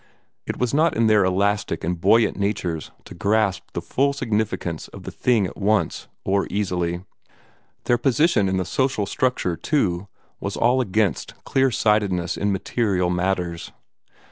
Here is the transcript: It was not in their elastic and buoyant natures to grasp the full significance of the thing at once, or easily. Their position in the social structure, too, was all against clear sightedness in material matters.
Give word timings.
It 0.47 0.57
was 0.57 0.73
not 0.73 0.97
in 0.97 1.05
their 1.05 1.23
elastic 1.23 1.83
and 1.83 2.01
buoyant 2.01 2.35
natures 2.35 2.89
to 3.05 3.13
grasp 3.13 3.61
the 3.73 3.83
full 3.83 4.13
significance 4.13 4.87
of 4.87 5.03
the 5.03 5.11
thing 5.11 5.45
at 5.45 5.55
once, 5.57 6.07
or 6.25 6.47
easily. 6.49 7.03
Their 7.83 7.99
position 7.99 8.49
in 8.49 8.57
the 8.57 8.65
social 8.65 9.05
structure, 9.05 9.55
too, 9.55 10.07
was 10.39 10.57
all 10.57 10.81
against 10.81 11.35
clear 11.43 11.69
sightedness 11.69 12.35
in 12.35 12.51
material 12.51 13.11
matters. 13.11 13.71